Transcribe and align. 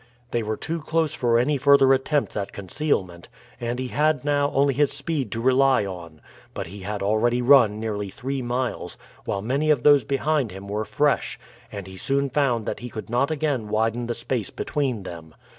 They 0.31 0.41
were 0.41 0.57
too 0.57 0.81
close 0.81 1.13
for 1.13 1.37
any 1.37 1.57
further 1.57 1.93
attempts 1.93 2.35
at 2.35 2.51
concealment, 2.51 3.29
and 3.59 3.77
he 3.77 3.89
had 3.89 4.25
now 4.25 4.49
only 4.49 4.73
his 4.73 4.91
speed 4.91 5.31
to 5.31 5.39
rely 5.39 5.85
on. 5.85 6.21
But 6.55 6.65
he 6.65 6.79
had 6.79 7.03
already 7.03 7.39
run 7.43 7.79
nearly 7.79 8.09
three 8.09 8.41
miles, 8.41 8.97
while 9.25 9.43
many 9.43 9.69
of 9.69 9.83
those 9.83 10.03
behind 10.03 10.49
him 10.51 10.67
were 10.67 10.85
fresh, 10.85 11.39
and 11.71 11.85
he 11.85 11.97
soon 11.97 12.31
found 12.31 12.65
that 12.65 12.79
he 12.79 12.89
could 12.89 13.11
not 13.11 13.29
again 13.29 13.69
widen 13.69 14.07
the 14.07 14.15
space 14.15 14.49
between 14.49 15.03
them. 15.03 15.35